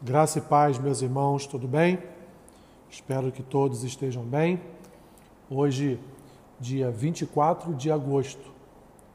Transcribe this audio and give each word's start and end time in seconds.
Graça 0.00 0.38
e 0.38 0.42
paz, 0.42 0.78
meus 0.78 1.02
irmãos, 1.02 1.44
tudo 1.44 1.66
bem? 1.66 1.98
Espero 2.88 3.32
que 3.32 3.42
todos 3.42 3.82
estejam 3.82 4.22
bem. 4.22 4.60
Hoje, 5.50 5.98
dia 6.60 6.88
24 6.88 7.74
de 7.74 7.90
agosto, 7.90 8.52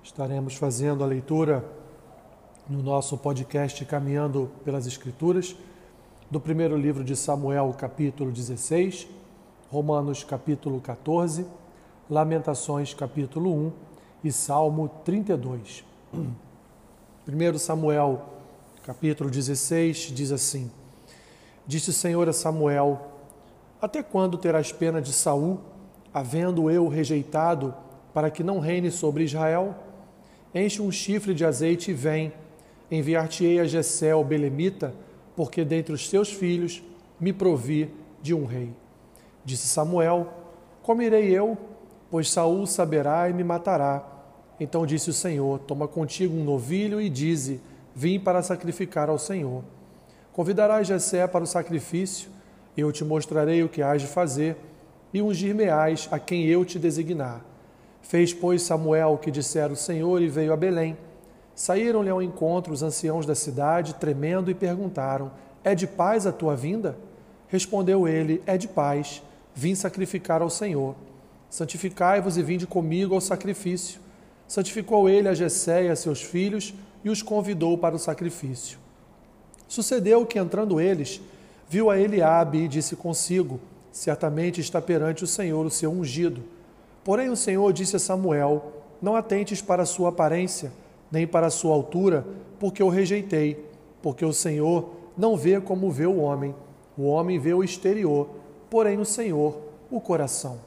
estaremos 0.04 0.56
fazendo 0.56 1.02
a 1.02 1.08
leitura 1.08 1.64
no 2.70 2.84
nosso 2.84 3.18
podcast 3.18 3.86
Caminhando 3.86 4.52
pelas 4.66 4.86
Escrituras, 4.86 5.56
do 6.30 6.38
primeiro 6.38 6.76
livro 6.76 7.02
de 7.02 7.16
Samuel, 7.16 7.74
capítulo 7.78 8.30
16, 8.30 9.08
Romanos, 9.72 10.22
capítulo 10.26 10.82
14, 10.82 11.46
Lamentações, 12.10 12.94
capítulo 12.94 13.54
1 13.54 13.72
e 14.26 14.34
Salmo 14.34 14.90
32. 15.06 15.86
Primeiro 17.24 17.58
Samuel 17.58 18.34
capítulo 18.84 19.30
16, 19.30 20.12
diz 20.14 20.32
assim: 20.32 20.70
Disse 21.66 21.90
o 21.90 21.94
Senhor 21.94 22.28
a 22.28 22.34
Samuel: 22.34 23.00
Até 23.82 24.04
quando 24.04 24.38
terás 24.38 24.74
pena 24.74 25.02
de 25.02 25.14
Saul, 25.14 25.62
havendo 26.14 26.70
eu 26.70 26.90
rejeitado, 26.90 27.74
para 28.14 28.30
que 28.30 28.44
não 28.44 28.60
reine 28.60 28.92
sobre 28.92 29.24
Israel? 29.24 29.74
Enche 30.54 30.82
um 30.82 30.92
chifre 30.92 31.34
de 31.34 31.46
azeite 31.46 31.92
e 31.92 31.94
vem. 31.94 32.34
Enviar-te-ei 32.92 33.60
a 33.60 33.66
Jessé, 33.66 34.12
belemita, 34.24 34.94
porque 35.36 35.64
dentre 35.64 35.94
os 35.94 36.10
teus 36.10 36.30
filhos 36.30 36.84
me 37.20 37.32
provi 37.32 37.90
de 38.22 38.34
um 38.34 38.46
rei. 38.46 38.74
Disse 39.46 39.68
Samuel: 39.68 40.28
Como 40.82 41.02
irei 41.02 41.32
eu? 41.32 41.58
Pois 42.12 42.30
Saul 42.30 42.68
saberá 42.68 43.30
e 43.30 43.34
me 43.34 43.46
matará. 43.46 44.06
Então 44.60 44.86
disse 44.86 45.10
o 45.10 45.14
Senhor: 45.14 45.60
Toma 45.60 45.88
contigo 45.88 46.36
um 46.36 46.44
novilho 46.44 47.00
e 47.00 47.10
dize: 47.10 47.62
Vim 47.96 48.20
para 48.20 48.42
sacrificar 48.42 49.10
ao 49.10 49.20
Senhor. 49.20 49.64
Convidarás 50.32 50.88
Jessé 50.88 51.28
para 51.28 51.44
o 51.44 51.48
sacrifício, 51.48 52.30
eu 52.76 52.92
te 52.92 53.04
mostrarei 53.04 53.64
o 53.64 53.70
que 53.70 53.82
hás 53.82 54.02
de 54.02 54.08
fazer, 54.08 54.58
e 55.14 55.22
ungir-me-ás 55.22 56.10
a 56.12 56.18
quem 56.18 56.46
eu 56.46 56.66
te 56.66 56.80
designar. 56.80 57.46
Fez, 58.02 58.34
pois, 58.34 58.64
Samuel 58.64 59.14
o 59.14 59.18
que 59.18 59.30
dissera 59.30 59.72
o 59.72 59.76
Senhor 59.76 60.22
e 60.22 60.28
veio 60.28 60.52
a 60.52 60.58
Belém. 60.58 60.98
Saíram-lhe 61.56 62.10
ao 62.10 62.22
encontro 62.22 62.74
os 62.74 62.82
anciãos 62.82 63.26
da 63.26 63.36
cidade, 63.36 63.94
tremendo, 63.96 64.50
e 64.50 64.56
perguntaram: 64.56 65.32
É 65.64 65.76
de 65.76 65.86
paz 65.86 66.26
a 66.26 66.32
tua 66.32 66.56
vinda? 66.56 66.98
Respondeu 67.48 68.08
ele: 68.08 68.42
É 68.48 68.58
de 68.58 68.68
paz. 68.68 69.22
Vim 69.54 69.76
sacrificar 69.76 70.42
ao 70.42 70.50
Senhor. 70.50 70.96
Santificai-vos 71.50 72.38
e 72.38 72.42
vinde 72.42 72.66
comigo 72.66 73.14
ao 73.14 73.22
sacrifício. 73.22 74.02
Santificou 74.48 75.08
ele 75.08 75.28
a 75.28 75.34
Jessé 75.36 75.86
e 75.86 75.90
a 75.90 75.96
seus 75.96 76.22
filhos, 76.22 76.74
e 77.04 77.10
os 77.10 77.22
convidou 77.22 77.78
para 77.78 77.96
o 77.96 78.00
sacrifício. 78.00 78.78
Sucedeu 79.68 80.26
que, 80.26 80.40
entrando 80.40 80.80
eles, 80.80 81.22
viu 81.68 81.90
a 81.90 82.00
Eliabe 82.00 82.60
e 82.60 82.68
disse 82.68 82.96
consigo: 82.96 83.60
Certamente 83.92 84.62
está 84.62 84.82
perante 84.82 85.24
o 85.24 85.28
Senhor 85.28 85.66
o 85.66 85.72
seu 85.72 85.92
ungido. 85.92 86.44
Porém 87.04 87.30
o 87.30 87.36
Senhor 87.36 87.72
disse 87.74 87.96
a 87.96 88.00
Samuel: 88.00 88.74
Não 89.02 89.16
atentes 89.16 89.62
para 89.62 89.84
a 89.84 89.86
sua 89.86 90.10
aparência, 90.10 90.72
nem 91.12 91.28
para 91.28 91.48
a 91.48 91.52
sua 91.52 91.74
altura, 91.74 92.26
porque 92.60 92.82
o 92.82 92.90
rejeitei, 92.90 93.66
porque 94.02 94.24
o 94.24 94.34
Senhor 94.34 94.92
não 95.18 95.36
vê 95.36 95.60
como 95.60 95.92
vê 95.92 96.06
o 96.06 96.18
homem. 96.18 96.56
O 96.98 97.04
homem 97.04 97.40
vê 97.40 97.54
o 97.54 97.64
exterior, 97.64 98.30
porém 98.70 99.00
o 99.00 99.06
Senhor 99.06 99.58
o 99.90 100.00
coração. 100.02 100.60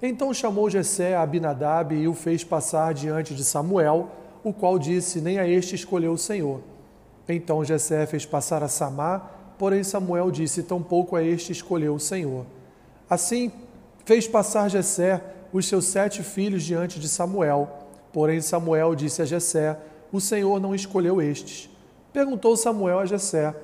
Então 0.00 0.34
chamou 0.34 0.68
Jessé 0.68 1.16
a 1.16 1.22
Abinadab 1.22 1.94
e 1.94 2.06
o 2.06 2.14
fez 2.14 2.44
passar 2.44 2.92
diante 2.92 3.34
de 3.34 3.44
Samuel, 3.44 4.08
o 4.44 4.52
qual 4.52 4.78
disse: 4.78 5.20
Nem 5.20 5.38
a 5.38 5.48
este 5.48 5.74
escolheu 5.74 6.12
o 6.12 6.18
Senhor. 6.18 6.60
Então 7.26 7.64
Jessé 7.64 8.04
fez 8.06 8.26
passar 8.26 8.62
a 8.62 8.68
Samar, 8.68 9.54
porém 9.58 9.82
Samuel 9.82 10.30
disse: 10.30 10.62
Tampouco 10.62 11.16
a 11.16 11.22
este 11.22 11.50
escolheu 11.50 11.94
o 11.94 12.00
Senhor. 12.00 12.44
Assim 13.08 13.50
fez 14.04 14.28
passar 14.28 14.68
Jessé 14.68 15.22
os 15.52 15.66
seus 15.66 15.86
sete 15.86 16.22
filhos 16.22 16.62
diante 16.62 17.00
de 17.00 17.08
Samuel. 17.08 17.68
Porém 18.12 18.40
Samuel 18.40 18.94
disse 18.94 19.22
a 19.22 19.24
Jessé: 19.24 19.78
O 20.12 20.20
Senhor 20.20 20.60
não 20.60 20.74
escolheu 20.74 21.22
estes. 21.22 21.70
Perguntou 22.12 22.56
Samuel 22.56 22.98
a 22.98 23.06
Jessé: 23.06 23.54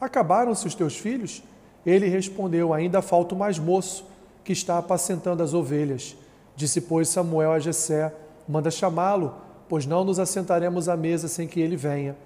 Acabaram-se 0.00 0.66
os 0.66 0.74
teus 0.74 0.96
filhos? 0.96 1.42
Ele 1.84 2.08
respondeu: 2.08 2.72
Ainda 2.72 3.02
falta 3.02 3.34
o 3.34 3.38
mais 3.38 3.58
moço, 3.58 4.06
que 4.42 4.52
está 4.52 4.78
apacentando 4.78 5.42
as 5.42 5.52
ovelhas. 5.52 6.16
Disse, 6.56 6.80
pois, 6.80 7.08
Samuel 7.08 7.52
a 7.52 7.58
Jessé: 7.58 8.12
Manda 8.48 8.70
chamá-lo 8.70 9.34
pois 9.70 9.86
não 9.86 10.02
nos 10.02 10.18
assentaremos 10.18 10.88
à 10.88 10.96
mesa 10.96 11.28
sem 11.28 11.46
que 11.46 11.60
ele 11.60 11.76
venha. 11.76 12.16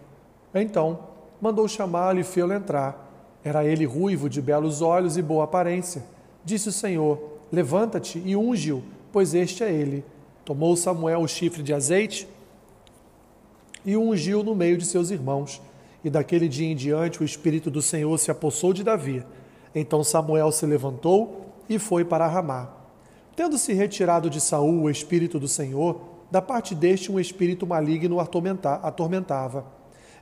Então 0.55 1.01
mandou 1.39 1.69
chamá-lo 1.69 2.19
e 2.19 2.25
fê-lo 2.25 2.55
entrar. 2.55 3.39
Era 3.45 3.63
ele 3.67 3.85
ruivo, 3.85 4.31
de 4.31 4.41
belos 4.41 4.81
olhos 4.81 5.19
e 5.19 5.23
boa 5.23 5.45
aparência. 5.45 6.03
Disse 6.43 6.71
o 6.71 6.73
Senhor: 6.73 7.23
Levanta-te 7.53 8.19
e 8.25 8.35
unge-o, 8.35 8.83
pois 9.13 9.35
este 9.35 9.63
é 9.63 9.71
ele. 9.71 10.03
Tomou 10.43 10.75
Samuel 10.75 11.21
o 11.21 11.29
chifre 11.29 11.63
de 11.63 11.75
azeite 11.75 12.27
e 13.85 13.95
o 13.95 14.01
ungiu 14.01 14.43
no 14.43 14.55
meio 14.55 14.79
de 14.79 14.87
seus 14.87 15.11
irmãos. 15.11 15.61
E 16.03 16.09
daquele 16.09 16.49
dia 16.49 16.67
em 16.67 16.75
diante 16.75 17.23
o 17.23 17.27
Espírito 17.27 17.71
do 17.71 17.83
Senhor 17.83 18.17
se 18.19 18.31
apossou 18.31 18.73
de 18.73 18.83
Davi. 18.83 19.23
Então 19.75 20.03
Samuel 20.03 20.51
se 20.51 20.65
levantou 20.65 21.53
e 21.69 21.79
foi 21.79 22.07
para 22.07 22.27
Ramá. 22.27 22.71
Tendo 23.37 23.59
se 23.59 23.75
retirado 23.75 24.31
de 24.31 24.41
Saul 24.41 24.85
o 24.85 24.91
Espírito 24.91 25.39
do 25.39 25.49
Senhor, 25.49 26.14
da 26.35 26.43
parte 26.43 26.75
deste 26.75 27.13
um 27.13 27.21
espírito 27.21 27.65
maligno 27.65 28.19
atormentava. 28.19 29.65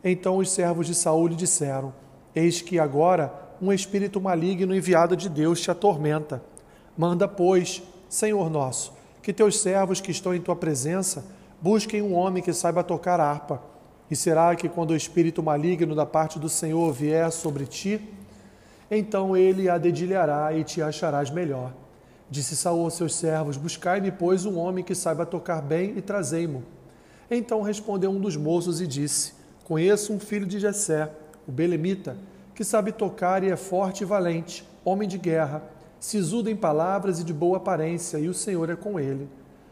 Então 0.05 0.37
os 0.37 0.51
servos 0.51 0.87
de 0.87 0.95
Saul 0.95 1.29
lhe 1.29 1.35
disseram: 1.35 1.91
Eis 2.37 2.61
que 2.61 2.79
agora 2.79 3.33
um 3.63 3.73
espírito 3.73 4.21
maligno 4.21 4.75
enviado 4.75 5.17
de 5.17 5.31
Deus 5.31 5.59
te 5.63 5.71
atormenta. 5.71 6.43
Manda, 6.99 7.27
pois, 7.27 7.83
Senhor 8.11 8.51
nosso, 8.51 8.93
que 9.23 9.33
teus 9.33 9.59
servos 9.63 10.03
que 10.03 10.11
estão 10.11 10.35
em 10.35 10.41
tua 10.43 10.55
presença 10.55 11.25
busquem 11.63 12.03
um 12.03 12.13
homem 12.13 12.43
que 12.43 12.53
saiba 12.53 12.85
tocar 12.85 13.19
harpa. 13.19 13.63
E 14.11 14.15
será 14.15 14.55
que 14.55 14.69
quando 14.69 14.91
o 14.91 14.97
espírito 14.97 15.43
maligno 15.43 15.95
da 15.95 16.05
parte 16.05 16.39
do 16.39 16.51
Senhor 16.51 16.93
vier 16.93 17.33
sobre 17.33 17.65
ti, 17.65 17.99
então 18.91 19.35
ele 19.35 19.67
a 19.67 19.79
dedilhará 19.79 20.53
e 20.53 20.63
te 20.63 20.83
acharás 20.83 21.31
melhor. 21.31 21.73
Disse 22.33 22.57
Saul 22.57 22.85
aos 22.85 22.95
seus 22.95 23.15
servos: 23.15 23.59
Buscai-me, 23.59 24.11
pois, 24.11 24.47
um 24.47 24.57
homem 24.57 24.83
que 24.83 24.95
saiba 24.95 25.27
tocar 25.27 25.61
bem 25.61 25.93
e 25.99 26.01
trazei-mo. 26.01 26.63
Então 27.31 27.61
respondeu 27.61 28.11
um 28.11 28.19
dos 28.19 28.39
moços 28.39 28.81
e 28.81 28.87
disse: 28.87 29.35
Conheço 29.65 30.15
um 30.15 30.19
filho 30.19 30.47
de 30.47 30.59
Jessé, 30.59 31.13
o 31.47 31.53
belemita, 31.53 32.17
que 32.55 32.65
sabe 32.65 32.91
tocar 32.91 33.45
e 33.45 33.51
é 33.51 33.57
forte 33.57 34.01
e 34.01 34.07
valente, 34.07 34.67
homem 34.83 35.07
de 35.07 35.19
guerra, 35.19 35.63
sisudo 36.01 36.49
em 36.49 36.57
palavras 36.57 37.21
e 37.21 37.25
de 37.25 37.35
boa 37.35 37.59
aparência, 37.59 38.17
e 38.17 38.31
o 38.31 38.35
Senhor 38.35 38.71
é 38.71 38.77
com 38.77 38.99
ele. 38.99 39.29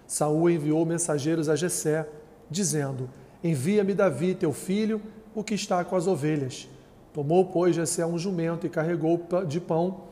Saul 0.07 0.51
enviou 0.51 0.85
mensageiros 0.85 1.49
a 1.49 1.57
Jessé, 1.57 2.07
dizendo: 2.51 3.09
Envia-me 3.43 3.95
Davi, 3.95 4.35
teu 4.35 4.53
filho, 4.53 5.01
o 5.35 5.43
que 5.43 5.55
está 5.55 5.83
com 5.83 5.97
as 5.97 6.07
ovelhas. 6.07 6.69
Tomou, 7.15 7.47
pois, 7.47 7.75
Jessé 7.75 8.05
um 8.05 8.19
jumento 8.19 8.67
e 8.67 8.69
carregou 8.69 9.27
de 9.49 9.63
pão, 9.63 10.03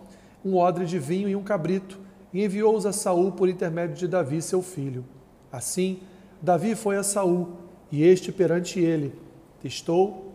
um 0.42 0.56
odre 0.56 0.86
de 0.86 0.98
vinho 0.98 1.28
e 1.28 1.36
um 1.36 1.42
cabrito 1.42 2.07
e 2.32 2.44
enviou-os 2.44 2.86
a 2.86 2.92
Saul 2.92 3.32
por 3.32 3.48
intermédio 3.48 3.96
de 3.96 4.06
Davi, 4.06 4.40
seu 4.42 4.62
filho. 4.62 5.04
Assim, 5.50 6.00
Davi 6.40 6.74
foi 6.74 6.96
a 6.96 7.02
Saul, 7.02 7.48
e 7.90 8.02
este 8.02 8.30
perante 8.30 8.78
ele 8.78 9.14
testou, 9.62 10.32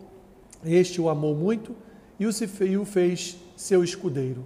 este 0.64 1.00
o 1.00 1.08
amou 1.08 1.34
muito 1.34 1.74
e 2.18 2.26
o 2.26 2.84
fez 2.84 3.36
seu 3.56 3.84
escudeiro. 3.84 4.44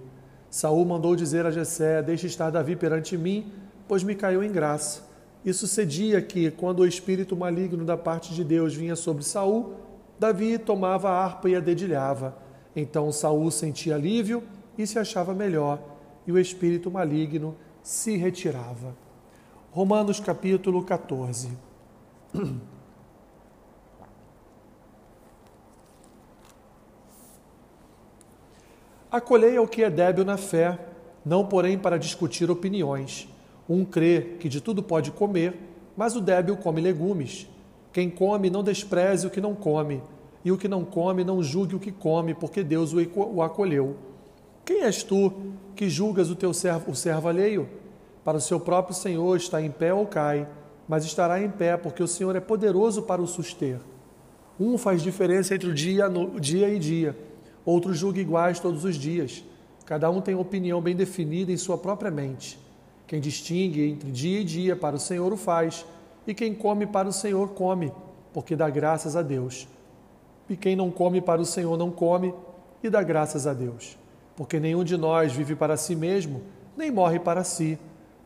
Saul 0.49 0.85
mandou 0.85 1.15
dizer 1.15 1.45
a 1.45 1.51
Jessé: 1.51 2.01
Deixe 2.01 2.27
estar 2.27 2.49
Davi 2.49 2.75
perante 2.75 3.17
mim, 3.17 3.51
pois 3.87 4.03
me 4.03 4.15
caiu 4.15 4.43
em 4.43 4.51
graça. 4.51 5.07
E 5.45 5.53
sucedia 5.53 6.21
que, 6.21 6.51
quando 6.51 6.79
o 6.79 6.87
espírito 6.87 7.35
maligno 7.35 7.85
da 7.85 7.95
parte 7.95 8.33
de 8.33 8.43
Deus 8.43 8.75
vinha 8.75 8.95
sobre 8.95 9.23
Saul, 9.23 9.75
Davi 10.19 10.57
tomava 10.57 11.09
a 11.09 11.23
harpa 11.23 11.49
e 11.49 11.55
a 11.55 11.59
dedilhava. 11.59 12.37
Então 12.75 13.11
Saul 13.11 13.49
sentia 13.49 13.95
alívio 13.95 14.43
e 14.77 14.85
se 14.85 14.99
achava 14.99 15.33
melhor 15.33 15.79
e 16.29 16.31
o 16.31 16.37
espírito 16.37 16.91
maligno 16.91 17.55
se 17.81 18.15
retirava. 18.15 18.95
Romanos 19.71 20.19
capítulo 20.19 20.83
14. 20.83 21.49
Acolhei 29.11 29.57
ao 29.57 29.67
que 29.67 29.83
é 29.83 29.89
débil 29.89 30.23
na 30.23 30.37
fé, 30.37 30.77
não 31.25 31.47
porém 31.47 31.79
para 31.79 31.97
discutir 31.97 32.51
opiniões. 32.51 33.27
Um 33.67 33.83
crê 33.83 34.35
que 34.39 34.47
de 34.47 34.61
tudo 34.61 34.83
pode 34.83 35.09
comer, 35.09 35.57
mas 35.97 36.15
o 36.15 36.21
débil 36.21 36.55
come 36.57 36.79
legumes. 36.79 37.49
Quem 37.91 38.07
come 38.07 38.51
não 38.51 38.61
despreze 38.61 39.25
o 39.25 39.31
que 39.31 39.41
não 39.41 39.55
come, 39.55 40.03
e 40.45 40.51
o 40.51 40.57
que 40.59 40.67
não 40.67 40.85
come 40.85 41.23
não 41.23 41.41
julgue 41.41 41.73
o 41.73 41.79
que 41.79 41.91
come, 41.91 42.35
porque 42.35 42.61
Deus 42.63 42.93
o 42.93 43.41
acolheu. 43.41 44.08
Quem 44.65 44.81
és 44.81 45.03
tu 45.03 45.31
que 45.75 45.89
julgas 45.89 46.29
o 46.29 46.35
teu 46.35 46.53
servo, 46.53 46.91
o 46.91 46.95
servo 46.95 47.27
alheio? 47.27 47.69
Para 48.23 48.37
o 48.37 48.41
seu 48.41 48.59
próprio 48.59 48.95
Senhor 48.95 49.35
está 49.37 49.61
em 49.61 49.71
pé 49.71 49.93
ou 49.93 50.05
cai, 50.05 50.47
mas 50.87 51.05
estará 51.05 51.41
em 51.41 51.49
pé, 51.49 51.77
porque 51.77 52.01
o 52.01 52.07
Senhor 52.07 52.35
é 52.35 52.39
poderoso 52.39 53.03
para 53.03 53.21
o 53.21 53.27
suster. 53.27 53.79
Um 54.59 54.77
faz 54.77 55.01
diferença 55.01 55.55
entre 55.55 55.69
o 55.69 55.73
dia, 55.73 56.09
no, 56.09 56.39
dia 56.39 56.67
e 56.69 56.79
dia. 56.79 57.15
outros 57.63 57.97
julga 57.97 58.19
iguais 58.19 58.59
todos 58.59 58.83
os 58.83 58.95
dias. 58.95 59.43
Cada 59.85 60.09
um 60.09 60.19
tem 60.19 60.35
opinião 60.35 60.81
bem 60.81 60.95
definida 60.95 61.51
em 61.51 61.57
sua 61.57 61.77
própria 61.77 62.11
mente. 62.11 62.59
Quem 63.07 63.19
distingue 63.19 63.89
entre 63.89 64.11
dia 64.11 64.41
e 64.41 64.43
dia 64.43 64.75
para 64.75 64.95
o 64.95 64.99
Senhor 64.99 65.31
o 65.31 65.37
faz, 65.37 65.85
e 66.27 66.33
quem 66.33 66.53
come 66.53 66.85
para 66.85 67.07
o 67.07 67.13
Senhor 67.13 67.49
come, 67.49 67.91
porque 68.33 68.55
dá 68.55 68.69
graças 68.69 69.15
a 69.15 69.21
Deus. 69.21 69.67
E 70.49 70.55
quem 70.55 70.75
não 70.75 70.91
come 70.91 71.21
para 71.21 71.41
o 71.41 71.45
Senhor 71.45 71.77
não 71.77 71.91
come, 71.91 72.33
e 72.83 72.89
dá 72.89 73.01
graças 73.01 73.45
a 73.45 73.53
Deus. 73.53 73.97
Porque 74.39 74.57
nenhum 74.57 74.85
de 74.85 74.95
nós 74.95 75.33
vive 75.33 75.53
para 75.53 75.75
si 75.75 75.97
mesmo, 75.97 76.41
nem 76.77 76.89
morre 76.89 77.19
para 77.19 77.43
si. 77.43 77.77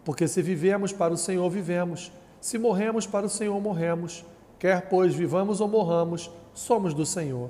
Porque 0.05 0.27
se 0.27 0.43
vivemos 0.43 0.93
para 0.93 1.11
o 1.11 1.17
Senhor, 1.17 1.49
vivemos. 1.49 2.11
Se 2.39 2.59
morremos 2.59 3.07
para 3.07 3.25
o 3.25 3.29
Senhor, 3.29 3.59
morremos. 3.59 4.23
Quer, 4.59 4.89
pois, 4.89 5.15
vivamos 5.15 5.59
ou 5.59 5.67
morramos, 5.67 6.29
somos 6.53 6.93
do 6.93 7.03
Senhor. 7.03 7.49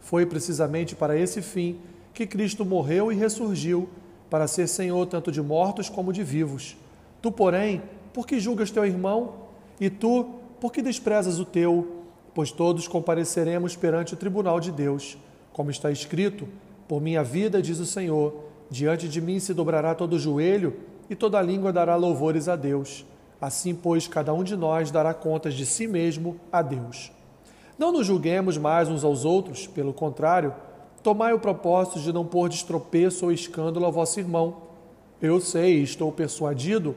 Foi 0.00 0.26
precisamente 0.26 0.94
para 0.94 1.18
esse 1.18 1.40
fim 1.40 1.80
que 2.12 2.26
Cristo 2.26 2.62
morreu 2.62 3.10
e 3.10 3.14
ressurgiu, 3.14 3.88
para 4.28 4.46
ser 4.46 4.68
Senhor 4.68 5.06
tanto 5.06 5.32
de 5.32 5.40
mortos 5.40 5.88
como 5.88 6.12
de 6.12 6.22
vivos. 6.22 6.76
Tu, 7.22 7.32
porém, 7.32 7.80
por 8.12 8.26
que 8.26 8.38
julgas 8.38 8.70
teu 8.70 8.84
irmão? 8.84 9.32
E 9.80 9.88
tu, 9.88 10.26
por 10.60 10.70
que 10.70 10.82
desprezas 10.82 11.38
o 11.38 11.44
teu? 11.46 12.02
Pois 12.34 12.52
todos 12.52 12.86
compareceremos 12.86 13.74
perante 13.74 14.12
o 14.12 14.16
tribunal 14.18 14.60
de 14.60 14.70
Deus. 14.70 15.16
Como 15.54 15.70
está 15.70 15.90
escrito: 15.90 16.46
Por 16.88 17.00
minha 17.00 17.22
vida, 17.22 17.62
diz 17.62 17.78
o 17.78 17.86
Senhor, 17.86 18.34
diante 18.70 19.08
de 19.08 19.20
mim 19.20 19.38
se 19.38 19.54
dobrará 19.54 19.94
todo 19.94 20.18
joelho 20.18 20.74
e 21.08 21.14
toda 21.14 21.40
língua 21.40 21.72
dará 21.72 21.96
louvores 21.96 22.48
a 22.48 22.56
Deus. 22.56 23.04
Assim, 23.40 23.74
pois, 23.74 24.06
cada 24.08 24.32
um 24.32 24.42
de 24.42 24.56
nós 24.56 24.90
dará 24.90 25.12
contas 25.12 25.54
de 25.54 25.66
si 25.66 25.86
mesmo 25.86 26.36
a 26.50 26.62
Deus. 26.62 27.12
Não 27.78 27.92
nos 27.92 28.06
julguemos 28.06 28.56
mais 28.56 28.88
uns 28.88 29.04
aos 29.04 29.24
outros, 29.24 29.66
pelo 29.66 29.92
contrário, 29.92 30.54
tomai 31.02 31.32
o 31.32 31.40
propósito 31.40 32.00
de 32.00 32.12
não 32.12 32.24
pôr 32.24 32.48
de 32.48 32.64
tropeço 32.64 33.26
ou 33.26 33.32
escândalo 33.32 33.84
ao 33.84 33.92
vosso 33.92 34.18
irmão. 34.20 34.62
Eu 35.20 35.40
sei 35.40 35.80
e 35.80 35.82
estou 35.82 36.10
persuadido 36.12 36.94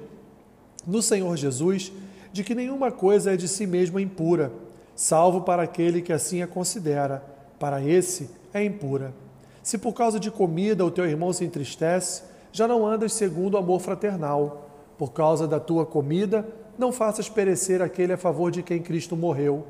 no 0.86 1.02
Senhor 1.02 1.36
Jesus 1.36 1.92
de 2.32 2.44
que 2.44 2.56
nenhuma 2.56 2.92
coisa 2.92 3.34
é 3.34 3.38
de 3.38 3.48
si 3.48 3.66
mesma 3.66 4.02
impura, 4.02 4.52
salvo 4.96 5.42
para 5.42 5.64
aquele 5.64 6.02
que 6.02 6.14
assim 6.14 6.42
a 6.42 6.48
considera. 6.48 7.24
Para 7.60 7.84
esse 7.84 8.30
é 8.54 8.64
impura. 8.64 9.14
Se 9.68 9.78
por 9.78 9.92
causa 9.92 10.18
de 10.18 10.32
comida 10.32 10.86
o 10.86 10.90
teu 10.90 11.06
irmão 11.06 11.34
se 11.34 11.44
entristece, 11.44 12.24
já 12.54 12.66
não 12.66 12.88
andas 12.88 13.12
segundo 13.12 13.56
o 13.56 13.58
amor 13.58 13.82
fraternal. 13.82 14.70
Por 14.98 15.12
causa 15.12 15.46
da 15.46 15.60
tua 15.60 15.86
comida, 15.86 16.48
não 16.78 16.90
faças 16.90 17.28
perecer 17.28 17.82
aquele 17.82 18.14
a 18.14 18.18
favor 18.18 18.50
de 18.50 18.64
quem 18.64 18.82
Cristo 18.82 19.18
morreu. 19.18 19.66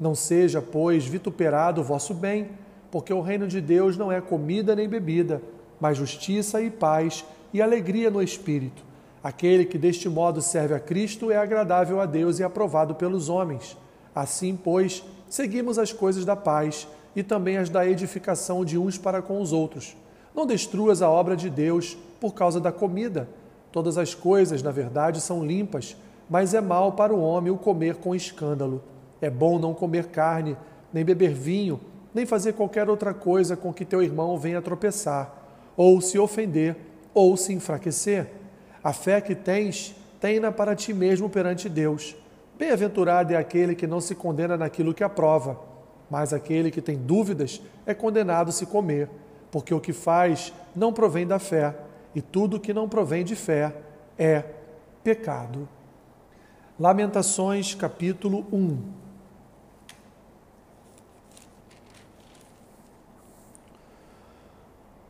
Não 0.00 0.14
seja, 0.14 0.62
pois, 0.62 1.04
vituperado 1.04 1.82
o 1.82 1.84
vosso 1.84 2.14
bem, 2.14 2.48
porque 2.90 3.12
o 3.12 3.20
reino 3.20 3.46
de 3.46 3.60
Deus 3.60 3.94
não 3.94 4.10
é 4.10 4.22
comida 4.22 4.74
nem 4.74 4.88
bebida, 4.88 5.42
mas 5.78 5.98
justiça 5.98 6.62
e 6.62 6.70
paz 6.70 7.22
e 7.52 7.60
alegria 7.60 8.10
no 8.10 8.22
espírito. 8.22 8.82
Aquele 9.22 9.66
que 9.66 9.76
deste 9.76 10.08
modo 10.08 10.40
serve 10.40 10.72
a 10.72 10.80
Cristo 10.80 11.30
é 11.30 11.36
agradável 11.36 12.00
a 12.00 12.06
Deus 12.06 12.38
e 12.38 12.42
aprovado 12.42 12.94
pelos 12.94 13.28
homens. 13.28 13.76
Assim, 14.14 14.56
pois, 14.56 15.04
seguimos 15.28 15.78
as 15.78 15.92
coisas 15.92 16.24
da 16.24 16.36
paz 16.36 16.88
e 17.14 17.22
também 17.22 17.56
as 17.56 17.68
da 17.68 17.86
edificação 17.86 18.64
de 18.64 18.78
uns 18.78 18.96
para 18.98 19.20
com 19.20 19.40
os 19.40 19.52
outros. 19.52 19.96
Não 20.34 20.46
destruas 20.46 21.02
a 21.02 21.10
obra 21.10 21.36
de 21.36 21.50
Deus 21.50 21.96
por 22.20 22.34
causa 22.34 22.60
da 22.60 22.72
comida. 22.72 23.28
Todas 23.70 23.98
as 23.98 24.14
coisas, 24.14 24.62
na 24.62 24.70
verdade, 24.70 25.20
são 25.20 25.44
limpas, 25.44 25.96
mas 26.28 26.54
é 26.54 26.60
mal 26.60 26.92
para 26.92 27.12
o 27.12 27.20
homem 27.20 27.52
o 27.52 27.58
comer 27.58 27.96
com 27.96 28.14
escândalo. 28.14 28.82
É 29.20 29.28
bom 29.28 29.58
não 29.58 29.74
comer 29.74 30.06
carne, 30.06 30.56
nem 30.92 31.04
beber 31.04 31.32
vinho, 31.34 31.80
nem 32.14 32.26
fazer 32.26 32.52
qualquer 32.52 32.88
outra 32.88 33.14
coisa 33.14 33.56
com 33.56 33.72
que 33.72 33.84
teu 33.84 34.02
irmão 34.02 34.38
venha 34.38 34.60
tropeçar, 34.60 35.34
ou 35.76 36.00
se 36.00 36.18
ofender, 36.18 36.76
ou 37.14 37.36
se 37.36 37.52
enfraquecer. 37.52 38.28
A 38.82 38.92
fé 38.92 39.20
que 39.20 39.34
tens, 39.34 39.94
tenha 40.20 40.50
para 40.50 40.74
ti 40.74 40.92
mesmo 40.92 41.28
perante 41.28 41.68
Deus. 41.68 42.16
Bem-aventurado 42.58 43.32
é 43.32 43.36
aquele 43.36 43.74
que 43.74 43.86
não 43.86 44.00
se 44.00 44.14
condena 44.14 44.56
naquilo 44.56 44.94
que 44.94 45.02
aprova, 45.02 45.58
mas 46.12 46.34
aquele 46.34 46.70
que 46.70 46.82
tem 46.82 46.98
dúvidas 46.98 47.62
é 47.86 47.94
condenado 47.94 48.52
se 48.52 48.66
comer, 48.66 49.08
porque 49.50 49.72
o 49.72 49.80
que 49.80 49.94
faz 49.94 50.52
não 50.76 50.92
provém 50.92 51.26
da 51.26 51.38
fé 51.38 51.74
e 52.14 52.20
tudo 52.20 52.60
que 52.60 52.74
não 52.74 52.86
provém 52.86 53.24
de 53.24 53.34
fé 53.34 53.74
é 54.18 54.44
pecado. 55.02 55.66
Lamentações, 56.78 57.74
capítulo 57.74 58.44
1. 58.52 58.78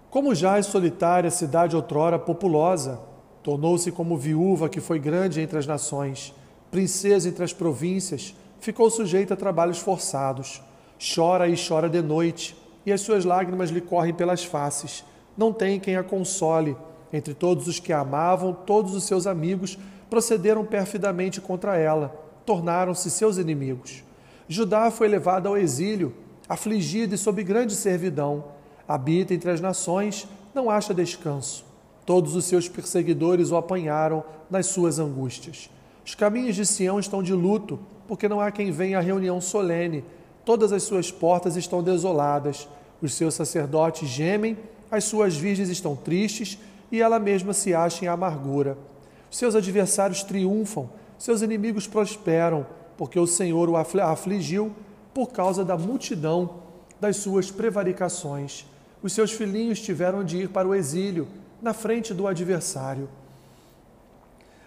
Como 0.08 0.36
já 0.36 0.56
é 0.56 0.62
solitária 0.62 1.26
a 1.26 1.32
cidade 1.32 1.74
outrora 1.74 2.16
populosa, 2.16 3.00
tornou-se 3.42 3.90
como 3.90 4.16
viúva 4.16 4.68
que 4.68 4.80
foi 4.80 5.00
grande 5.00 5.40
entre 5.40 5.58
as 5.58 5.66
nações, 5.66 6.32
princesa 6.70 7.28
entre 7.28 7.42
as 7.42 7.52
províncias, 7.52 8.36
ficou 8.60 8.88
sujeita 8.88 9.34
a 9.34 9.36
trabalhos 9.36 9.80
forçados. 9.80 10.62
Chora 11.02 11.48
e 11.48 11.56
chora 11.56 11.88
de 11.88 12.00
noite, 12.00 12.56
e 12.86 12.92
as 12.92 13.00
suas 13.00 13.24
lágrimas 13.24 13.70
lhe 13.70 13.80
correm 13.80 14.14
pelas 14.14 14.44
faces. 14.44 15.04
Não 15.36 15.52
tem 15.52 15.80
quem 15.80 15.96
a 15.96 16.02
console 16.04 16.76
entre 17.12 17.34
todos 17.34 17.66
os 17.66 17.80
que 17.80 17.92
a 17.92 18.00
amavam, 18.00 18.52
todos 18.54 18.94
os 18.94 19.02
seus 19.02 19.26
amigos 19.26 19.76
procederam 20.08 20.64
perfidamente 20.64 21.40
contra 21.40 21.76
ela, 21.76 22.14
tornaram-se 22.46 23.10
seus 23.10 23.36
inimigos. 23.36 24.04
Judá 24.48 24.92
foi 24.92 25.08
levada 25.08 25.48
ao 25.48 25.56
exílio, 25.56 26.14
afligida 26.48 27.16
e 27.16 27.18
sob 27.18 27.42
grande 27.42 27.74
servidão. 27.74 28.44
Habita 28.86 29.34
entre 29.34 29.50
as 29.50 29.60
nações, 29.60 30.28
não 30.54 30.70
acha 30.70 30.94
descanso. 30.94 31.64
Todos 32.06 32.36
os 32.36 32.44
seus 32.44 32.68
perseguidores 32.68 33.50
o 33.50 33.56
apanharam 33.56 34.22
nas 34.48 34.66
suas 34.66 34.98
angústias. 34.98 35.68
Os 36.04 36.14
caminhos 36.14 36.54
de 36.54 36.64
Sião 36.64 37.00
estão 37.00 37.22
de 37.22 37.32
luto, 37.32 37.78
porque 38.06 38.28
não 38.28 38.40
há 38.40 38.50
quem 38.50 38.70
venha 38.70 38.98
à 38.98 39.00
reunião 39.00 39.40
solene. 39.40 40.04
Todas 40.44 40.72
as 40.72 40.82
suas 40.82 41.10
portas 41.10 41.56
estão 41.56 41.82
desoladas. 41.82 42.68
Os 43.00 43.14
seus 43.14 43.34
sacerdotes 43.34 44.08
gemem, 44.08 44.56
as 44.90 45.04
suas 45.04 45.36
virgens 45.36 45.68
estão 45.68 45.96
tristes 45.96 46.58
e 46.90 47.00
ela 47.00 47.18
mesma 47.18 47.52
se 47.52 47.74
acha 47.74 48.04
em 48.04 48.08
amargura. 48.08 48.76
Seus 49.30 49.54
adversários 49.54 50.22
triunfam, 50.22 50.90
seus 51.18 51.40
inimigos 51.40 51.86
prosperam, 51.86 52.66
porque 52.98 53.18
o 53.18 53.26
Senhor 53.26 53.68
o 53.68 53.76
afligiu 53.76 54.72
por 55.14 55.30
causa 55.30 55.64
da 55.64 55.76
multidão 55.76 56.62
das 57.00 57.16
suas 57.16 57.50
prevaricações. 57.50 58.66
Os 59.02 59.12
seus 59.12 59.32
filhinhos 59.32 59.80
tiveram 59.80 60.22
de 60.22 60.38
ir 60.38 60.48
para 60.48 60.68
o 60.68 60.74
exílio, 60.74 61.26
na 61.60 61.72
frente 61.72 62.12
do 62.12 62.26
adversário. 62.26 63.08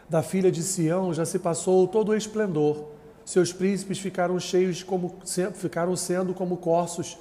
Da 0.09 0.23
filha 0.23 0.51
de 0.51 0.63
Sião 0.63 1.13
já 1.13 1.25
se 1.25 1.39
passou 1.39 1.87
todo 1.87 2.09
o 2.09 2.15
esplendor. 2.15 2.94
Seus 3.25 3.51
príncipes 3.51 3.97
ficaram 3.97 4.39
cheios 4.39 4.83
como 4.83 5.15
ficaram 5.55 5.95
sendo 5.95 6.33
como 6.33 6.57
corços 6.57 7.17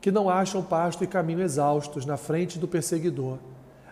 que 0.00 0.12
não 0.12 0.30
acham 0.30 0.62
pasto 0.62 1.02
e 1.02 1.06
caminho 1.06 1.40
exaustos 1.40 2.06
na 2.06 2.16
frente 2.16 2.58
do 2.58 2.68
perseguidor. 2.68 3.38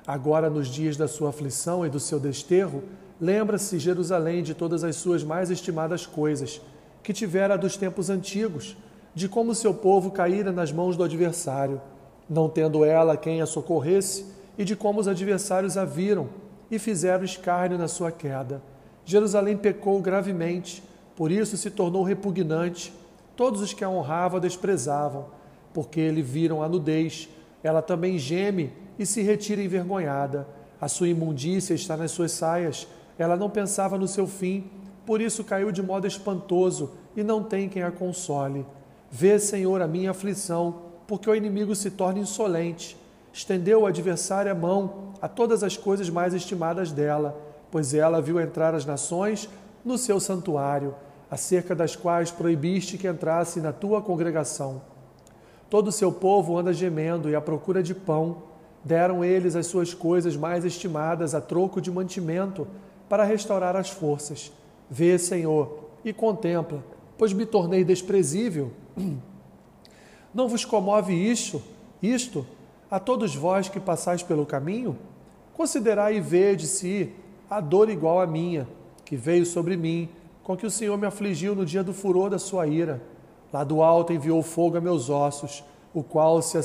Agora, 0.07 0.49
nos 0.49 0.69
dias 0.69 0.97
da 0.97 1.09
sua 1.09 1.31
aflição 1.31 1.85
e 1.85 1.91
do 1.91 1.99
seu 1.99 2.21
desterro, 2.21 2.85
lembra-se 3.21 3.79
Jerusalém 3.79 4.43
de 4.43 4.55
todas 4.55 4.85
as 4.85 4.97
suas 4.97 5.25
mais 5.25 5.51
estimadas 5.51 6.07
coisas, 6.07 6.61
que 7.03 7.13
tivera 7.13 7.59
dos 7.59 7.77
tempos 7.77 8.09
antigos, 8.09 8.77
de 9.15 9.29
como 9.29 9.55
seu 9.55 9.75
povo 9.75 10.11
caíra 10.11 10.53
nas 10.53 10.71
mãos 10.71 10.97
do 10.97 11.03
adversário, 11.03 11.81
não 12.29 12.49
tendo 12.49 12.85
ela 12.85 13.17
quem 13.17 13.41
a 13.41 13.47
socorresse, 13.47 14.27
e 14.57 14.65
de 14.65 14.77
como 14.77 15.01
os 15.01 15.09
adversários 15.09 15.77
a 15.77 15.85
viram 15.85 16.29
e 16.71 16.79
fizeram 16.79 17.25
escárnio 17.25 17.79
na 17.79 17.89
sua 17.89 18.13
queda. 18.13 18.63
Jerusalém 19.05 19.57
pecou 19.57 20.01
gravemente, 20.01 20.83
por 21.17 21.33
isso 21.33 21.57
se 21.57 21.71
tornou 21.71 22.03
repugnante. 22.03 22.93
Todos 23.35 23.63
os 23.63 23.73
que 23.73 23.83
a 23.83 23.89
honravam 23.89 24.37
a 24.37 24.41
desprezavam, 24.41 25.27
porque 25.73 26.11
lhe 26.11 26.23
viram 26.23 26.63
a 26.63 26.69
nudez. 26.69 27.29
Ela 27.63 27.83
também 27.83 28.19
geme 28.19 28.73
e 28.99 29.07
se 29.07 29.23
retira 29.23 29.63
envergonhada. 29.63 30.47
A 30.81 30.89
sua 30.89 31.09
imundícia 31.09 31.75
está 31.75 31.97
nas 31.97 32.11
suas 32.11 32.33
saias. 32.33 32.87
Ela 33.19 33.35
não 33.35 33.49
pensava 33.49 33.97
no 33.97 34.07
seu 34.07 34.27
fim, 34.27 34.71
por 35.07 35.21
isso 35.21 35.43
caiu 35.43 35.73
de 35.73 35.83
modo 35.83 36.07
espantoso 36.07 36.93
e 37.17 37.23
não 37.23 37.43
tem 37.43 37.69
quem 37.69 37.83
a 37.83 37.91
console. 37.91 38.67
Vê, 39.11 39.39
Senhor, 39.39 39.81
a 39.81 39.87
minha 39.87 40.11
aflição, 40.11 40.83
porque 41.07 41.31
o 41.31 41.35
inimigo 41.35 41.75
se 41.75 41.91
torna 41.91 42.21
insolente. 42.21 42.97
Estendeu 43.33 43.83
o 43.83 43.87
adversário 43.87 44.53
a 44.53 44.55
mão 44.55 45.13
a 45.21 45.29
todas 45.29 45.63
as 45.63 45.77
coisas 45.77 46.11
mais 46.11 46.35
estimadas 46.35 46.93
dela, 46.93 47.41
pois 47.71 47.95
ela 47.95 48.21
viu 48.21 48.41
entrar 48.41 48.75
as 48.75 48.85
nações 48.85 49.49
no 49.85 49.97
seu 49.97 50.19
santuário, 50.19 50.95
acerca 51.31 51.75
das 51.75 51.97
quais 51.97 52.31
proibiste 52.31 52.99
que 52.99 53.09
entrasse 53.09 53.61
na 53.61 53.73
tua 53.73 54.01
congregação. 54.01 54.83
Todo 55.69 55.89
o 55.89 55.93
seu 55.93 56.13
povo 56.13 56.57
anda 56.57 56.73
gemendo 56.73 57.29
e 57.29 57.35
à 57.35 57.41
procura 57.41 57.83
de 57.83 57.95
pão 57.95 58.43
Deram 58.87 59.25
eles 59.25 59.57
as 59.57 59.67
suas 59.67 59.93
coisas 59.93 60.37
mais 60.37 60.65
estimadas 60.65 61.35
a 61.35 61.41
troco 61.41 61.81
de 61.81 61.91
mantimento 61.91 62.69
para 63.09 63.25
restaurar 63.25 63.75
as 63.75 63.91
forças. 63.91 64.53
Vê, 64.89 65.19
Senhor, 65.19 65.89
e 66.05 66.13
contempla, 66.13 66.85
pois 67.19 67.33
me 67.33 67.45
tornei 67.45 67.83
desprezível. 67.83 68.71
Não 70.33 70.47
vos 70.47 70.65
comove 70.65 71.15
isto? 71.15 71.61
isto 72.01 72.47
a 72.89 73.01
todos 73.01 73.35
vós 73.35 73.69
que 73.69 73.81
passais 73.81 74.23
pelo 74.23 74.47
caminho? 74.47 74.97
Considerai 75.53 76.19
e 76.19 76.21
vede 76.21 76.69
se 76.69 77.13
a 77.51 77.61
dor 77.61 77.91
igual 77.91 78.21
à 78.21 78.27
minha, 78.27 78.69
que 79.05 79.17
veio 79.17 79.45
sobre 79.45 79.77
mim, 79.77 80.09
com 80.47 80.57
que 80.57 80.65
o 80.65 80.71
Senhor 80.71 80.97
me 80.97 81.09
afligiu 81.09 81.57
no 81.57 81.67
dia 81.67 81.83
do 81.83 81.93
furor 81.93 82.31
da 82.31 82.39
sua 82.39 82.69
ira. 82.69 83.03
Lá 83.53 83.65
do 83.65 83.83
alto 83.83 84.13
enviou 84.13 84.41
fogo 84.45 84.77
a 84.77 84.81
meus 84.81 85.11
ossos, 85.11 85.65
o 85.93 86.05
qual 86.05 86.41
se 86.41 86.57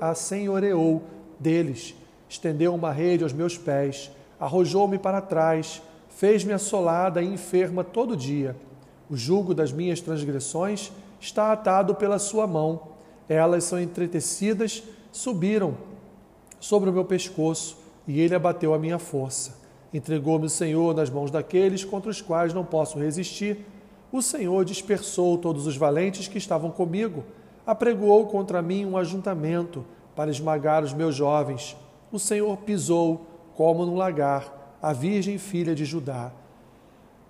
assenhoreou 0.00 1.02
deles. 1.40 1.96
Estendeu 2.28 2.72
uma 2.72 2.92
rede 2.92 3.24
aos 3.24 3.32
meus 3.32 3.58
pés, 3.58 4.12
arrojou-me 4.38 4.98
para 4.98 5.20
trás, 5.20 5.82
fez-me 6.08 6.52
assolada 6.52 7.20
e 7.20 7.34
enferma 7.34 7.82
todo 7.82 8.16
dia. 8.16 8.54
O 9.10 9.16
jugo 9.16 9.52
das 9.52 9.72
minhas 9.72 10.00
transgressões 10.00 10.92
está 11.20 11.50
atado 11.50 11.92
pela 11.96 12.20
sua 12.20 12.46
mão. 12.46 12.82
Elas 13.28 13.64
são 13.64 13.80
entretecidas, 13.80 14.80
subiram 15.10 15.76
sobre 16.60 16.88
o 16.88 16.92
meu 16.92 17.04
pescoço, 17.04 17.78
e 18.06 18.20
ele 18.20 18.36
abateu 18.36 18.72
a 18.74 18.78
minha 18.78 19.00
força. 19.00 19.65
Entregou-me 19.92 20.46
o 20.46 20.50
Senhor 20.50 20.94
nas 20.94 21.10
mãos 21.10 21.30
daqueles 21.30 21.84
contra 21.84 22.10
os 22.10 22.20
quais 22.20 22.52
não 22.52 22.64
posso 22.64 22.98
resistir. 22.98 23.64
O 24.12 24.20
Senhor 24.22 24.64
dispersou 24.64 25.38
todos 25.38 25.66
os 25.66 25.76
valentes 25.76 26.28
que 26.28 26.38
estavam 26.38 26.70
comigo, 26.70 27.24
apregoou 27.66 28.26
contra 28.26 28.62
mim 28.62 28.84
um 28.84 28.96
ajuntamento 28.96 29.84
para 30.14 30.30
esmagar 30.30 30.82
os 30.82 30.92
meus 30.92 31.14
jovens. 31.14 31.76
O 32.10 32.18
Senhor 32.18 32.56
pisou, 32.58 33.26
como 33.54 33.84
num 33.84 33.96
lagar, 33.96 34.76
a 34.80 34.92
virgem 34.92 35.38
filha 35.38 35.74
de 35.74 35.84
Judá. 35.84 36.32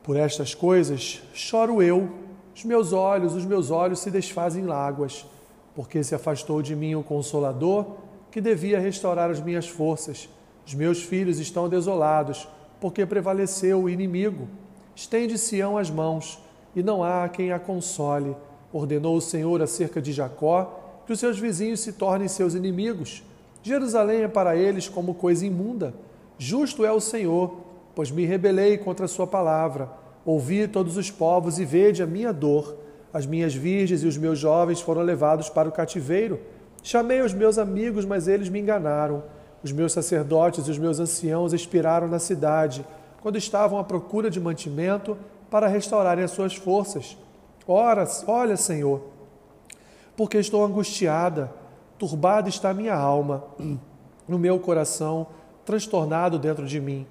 Por 0.02 0.16
estas 0.16 0.54
coisas 0.54 1.22
choro 1.32 1.82
eu, 1.82 2.08
os 2.54 2.64
meus 2.64 2.92
olhos, 2.92 3.34
os 3.34 3.44
meus 3.44 3.70
olhos 3.70 3.98
se 3.98 4.10
desfazem 4.10 4.62
em 4.62 4.66
láguas, 4.66 5.26
porque 5.74 6.02
se 6.02 6.14
afastou 6.14 6.62
de 6.62 6.74
mim 6.74 6.94
o 6.94 7.02
consolador 7.02 7.96
que 8.30 8.40
devia 8.40 8.78
restaurar 8.78 9.30
as 9.30 9.40
minhas 9.40 9.68
forças. 9.68 10.28
Os 10.66 10.74
meus 10.74 11.00
filhos 11.02 11.38
estão 11.38 11.68
desolados, 11.68 12.48
porque 12.80 13.06
prevaleceu 13.06 13.82
o 13.82 13.88
inimigo. 13.88 14.48
Estende 14.96 15.38
Sião 15.38 15.78
as 15.78 15.90
mãos, 15.90 16.40
e 16.74 16.82
não 16.82 17.04
há 17.04 17.28
quem 17.28 17.52
a 17.52 17.58
console. 17.58 18.36
Ordenou 18.72 19.16
o 19.16 19.20
Senhor 19.20 19.62
acerca 19.62 20.02
de 20.02 20.12
Jacó 20.12 20.82
que 21.06 21.12
os 21.12 21.20
seus 21.20 21.38
vizinhos 21.38 21.80
se 21.80 21.92
tornem 21.92 22.26
seus 22.26 22.54
inimigos. 22.54 23.22
Jerusalém 23.62 24.22
é 24.22 24.28
para 24.28 24.56
eles 24.56 24.88
como 24.88 25.14
coisa 25.14 25.46
imunda. 25.46 25.94
Justo 26.36 26.84
é 26.84 26.90
o 26.90 27.00
Senhor, 27.00 27.58
pois 27.94 28.10
me 28.10 28.24
rebelei 28.24 28.76
contra 28.76 29.06
a 29.06 29.08
sua 29.08 29.26
palavra. 29.26 29.88
Ouvi 30.24 30.66
todos 30.66 30.96
os 30.96 31.10
povos 31.10 31.60
e 31.60 31.64
vede 31.64 32.02
a 32.02 32.06
minha 32.06 32.32
dor. 32.32 32.76
As 33.12 33.24
minhas 33.24 33.54
virgens 33.54 34.02
e 34.02 34.06
os 34.06 34.18
meus 34.18 34.38
jovens 34.38 34.80
foram 34.80 35.02
levados 35.02 35.48
para 35.48 35.68
o 35.68 35.72
cativeiro. 35.72 36.40
Chamei 36.82 37.22
os 37.22 37.32
meus 37.32 37.56
amigos, 37.56 38.04
mas 38.04 38.26
eles 38.26 38.48
me 38.48 38.58
enganaram. 38.58 39.22
Os 39.66 39.72
meus 39.72 39.92
sacerdotes 39.92 40.68
e 40.68 40.70
os 40.70 40.78
meus 40.78 41.00
anciãos 41.00 41.52
expiraram 41.52 42.06
na 42.06 42.20
cidade, 42.20 42.86
quando 43.20 43.36
estavam 43.36 43.80
à 43.80 43.82
procura 43.82 44.30
de 44.30 44.40
mantimento 44.40 45.18
para 45.50 45.66
restaurarem 45.66 46.22
as 46.22 46.30
suas 46.30 46.54
forças. 46.54 47.16
Ora, 47.66 48.06
olha, 48.28 48.56
Senhor, 48.56 49.02
porque 50.16 50.38
estou 50.38 50.64
angustiada, 50.64 51.52
turbada 51.98 52.48
está 52.48 52.70
a 52.70 52.74
minha 52.74 52.94
alma, 52.94 53.42
no 54.28 54.38
meu 54.38 54.60
coração, 54.60 55.26
transtornado 55.64 56.38
dentro 56.38 56.64
de 56.64 56.80
mim, 56.80 57.04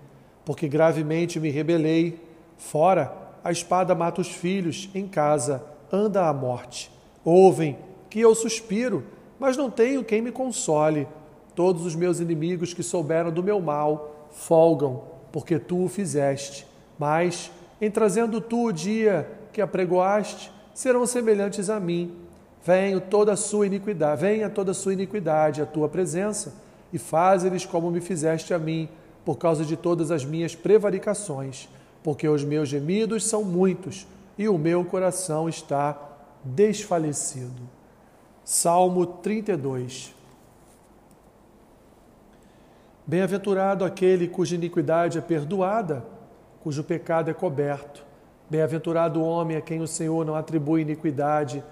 porque 0.46 0.70
gravemente 0.70 1.42
me 1.42 1.50
rebelei 1.50 2.22
Fora, 2.58 3.14
a 3.44 3.52
espada 3.52 3.94
mata 3.94 4.22
os 4.22 4.30
filhos, 4.30 4.90
em 4.96 5.10
casa 5.10 5.62
anda 5.92 6.26
a 6.26 6.34
morte. 6.34 6.90
Ouvem 7.22 7.78
que 8.10 8.22
eu 8.22 8.34
suspiro, 8.34 9.04
mas 9.38 9.58
não 9.58 9.70
tenho 9.70 10.06
quem 10.06 10.22
me 10.22 10.32
console. 10.32 11.06
Todos 11.56 11.86
os 11.86 11.96
meus 11.96 12.20
inimigos 12.20 12.74
que 12.74 12.84
souberam 12.84 13.32
do 13.32 13.42
meu 13.42 13.60
mal 13.60 14.28
folgam, 14.32 15.04
porque 15.32 15.58
tu 15.58 15.86
o 15.86 15.90
fizeste. 15.90 16.68
Mas, 17.00 17.52
em 17.80 17.90
trazendo 17.90 18.42
tu 18.42 18.66
o 18.68 18.72
dia 18.74 19.28
que 19.54 19.62
apregoaste, 19.62 20.52
serão 20.74 21.06
semelhantes 21.06 21.70
a 21.70 21.80
mim. 21.80 22.14
Venha 22.64 23.00
toda 23.00 23.34
a 23.34 23.38
sua 23.38 23.68
iniquidade, 23.68 24.22
venha 24.22 24.50
toda 24.50 24.72
a 24.72 24.76
sua 24.76 24.94
iniquidade 24.94 25.62
à 25.62 25.66
tua 25.66 25.88
presença, 25.88 26.54
e 26.92 26.98
faze-lhes 26.98 27.66
como 27.66 27.90
me 27.90 28.02
fizeste 28.02 28.54
a 28.54 28.60
mim, 28.60 28.90
por 29.24 29.38
causa 29.38 29.64
de 29.64 29.76
todas 29.76 30.12
as 30.12 30.24
minhas 30.24 30.56
prevaricações 30.56 31.68
porque 32.06 32.28
os 32.28 32.44
meus 32.44 32.70
gemidos 32.70 33.26
são 33.26 33.44
muitos 33.44 34.06
e 34.38 34.48
o 34.48 34.60
meu 34.60 34.86
coração 34.86 35.50
está 35.50 36.00
desfalecido. 36.44 37.64
Salmo 38.44 39.08
32 39.08 40.14
Bem-aventurado 43.08 43.86
aquele 43.86 44.28
cuja 44.28 44.56
iniquidade 44.56 45.18
é 45.18 45.22
perdoada, 45.22 46.06
cujo 46.62 46.84
pecado 46.84 47.30
é 47.30 47.34
coberto. 47.34 48.04
Bem-aventurado 48.50 49.20
o 49.20 49.26
homem 49.26 49.58
a 49.58 49.62
quem 49.62 49.82
o 49.82 49.88
Senhor 49.88 50.26
não 50.26 50.36
atribui 50.36 50.82
iniquidade 50.82 51.64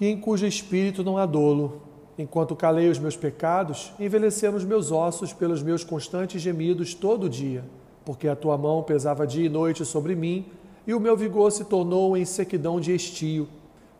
e 0.00 0.06
em 0.06 0.20
cujo 0.20 0.46
espírito 0.46 1.02
não 1.02 1.16
há 1.18 1.26
dolo. 1.26 1.82
Enquanto 2.16 2.54
calei 2.54 2.88
os 2.88 2.98
meus 2.98 3.16
pecados, 3.16 3.92
envelheceram 3.98 4.56
os 4.56 4.64
meus 4.64 4.92
ossos 4.92 5.32
pelos 5.32 5.62
meus 5.62 5.82
constantes 5.82 6.40
gemidos 6.40 6.94
todo 6.94 7.28
dia 7.28 7.64
porque 8.04 8.28
a 8.28 8.36
tua 8.36 8.58
mão 8.58 8.82
pesava 8.82 9.26
dia 9.26 9.46
e 9.46 9.48
noite 9.48 9.84
sobre 9.84 10.14
mim, 10.14 10.44
e 10.86 10.92
o 10.92 11.00
meu 11.00 11.16
vigor 11.16 11.50
se 11.50 11.64
tornou 11.64 12.16
em 12.16 12.24
sequidão 12.24 12.78
de 12.78 12.94
estio. 12.94 13.48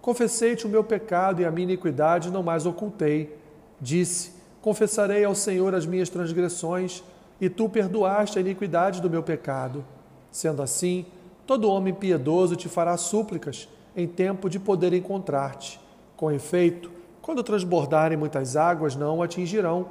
Confessei-te 0.02 0.66
o 0.66 0.68
meu 0.68 0.84
pecado 0.84 1.40
e 1.40 1.44
a 1.46 1.50
minha 1.50 1.64
iniquidade 1.64 2.30
não 2.30 2.42
mais 2.42 2.66
ocultei. 2.66 3.38
Disse: 3.80 4.33
Confessarei 4.64 5.24
ao 5.24 5.34
Senhor 5.34 5.74
as 5.74 5.84
minhas 5.84 6.08
transgressões, 6.08 7.04
e 7.38 7.50
tu 7.50 7.68
perdoaste 7.68 8.38
a 8.38 8.40
iniquidade 8.40 9.02
do 9.02 9.10
meu 9.10 9.22
pecado. 9.22 9.84
Sendo 10.30 10.62
assim, 10.62 11.04
todo 11.46 11.68
homem 11.68 11.92
piedoso 11.92 12.56
te 12.56 12.66
fará 12.66 12.96
súplicas 12.96 13.68
em 13.94 14.08
tempo 14.08 14.48
de 14.48 14.58
poder 14.58 14.94
encontrar-te. 14.94 15.78
Com 16.16 16.32
efeito, 16.32 16.90
quando 17.20 17.42
transbordarem 17.42 18.16
muitas 18.16 18.56
águas, 18.56 18.96
não 18.96 19.18
o 19.18 19.22
atingirão. 19.22 19.90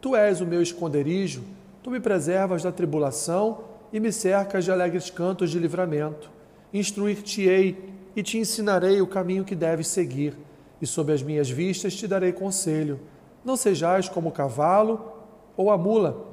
Tu 0.00 0.16
és 0.16 0.40
o 0.40 0.46
meu 0.46 0.62
esconderijo 0.62 1.44
Tu 1.82 1.90
me 1.90 2.00
preservas 2.00 2.62
da 2.62 2.72
tribulação 2.72 3.58
e 3.92 4.00
me 4.00 4.10
cercas 4.10 4.64
de 4.64 4.72
alegres 4.72 5.10
cantos 5.10 5.50
de 5.50 5.58
livramento. 5.58 6.30
Instruir-te-ei 6.72 7.76
e 8.16 8.22
te 8.22 8.38
ensinarei 8.38 9.02
o 9.02 9.06
caminho 9.06 9.44
que 9.44 9.54
deves 9.54 9.88
seguir, 9.88 10.34
e 10.80 10.86
sob 10.86 11.12
as 11.12 11.22
minhas 11.22 11.50
vistas 11.50 11.94
te 11.94 12.08
darei 12.08 12.32
conselho. 12.32 12.98
Não 13.44 13.56
sejais 13.56 14.08
como 14.08 14.30
o 14.30 14.32
cavalo 14.32 15.12
ou 15.56 15.70
a 15.70 15.76
mula, 15.76 16.24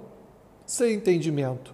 sem 0.65 0.93
entendimento, 0.93 1.73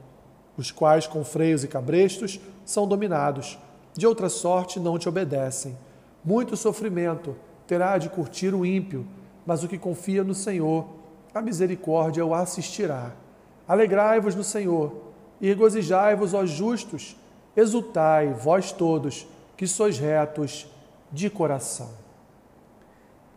os 0.57 0.71
quais 0.71 1.05
com 1.05 1.23
freios 1.23 1.63
e 1.63 1.67
cabrestos 1.67 2.39
são 2.65 2.87
dominados, 2.87 3.59
de 3.93 4.07
outra 4.07 4.29
sorte 4.29 4.79
não 4.79 4.97
te 4.97 5.07
obedecem. 5.07 5.77
Muito 6.25 6.57
sofrimento 6.57 7.35
terá 7.67 7.97
de 7.97 8.09
curtir 8.09 8.53
o 8.53 8.65
ímpio, 8.65 9.05
mas 9.45 9.63
o 9.63 9.67
que 9.67 9.77
confia 9.77 10.23
no 10.23 10.33
Senhor, 10.33 10.87
a 11.33 11.41
misericórdia 11.41 12.25
o 12.25 12.33
assistirá. 12.33 13.13
Alegrai-vos 13.67 14.33
no 14.33 14.43
Senhor 14.43 14.93
e 15.39 15.47
regozijai-vos, 15.47 16.33
ó 16.33 16.45
justos, 16.45 17.15
exultai, 17.55 18.33
vós 18.33 18.71
todos, 18.71 19.27
que 19.55 19.67
sois 19.67 19.99
retos 19.99 20.67
de 21.11 21.29
coração. 21.29 22.06